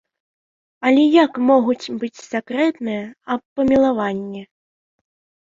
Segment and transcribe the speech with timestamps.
[0.87, 3.03] Але як могуць быць сакрэтныя
[3.35, 4.43] аб памілаванні?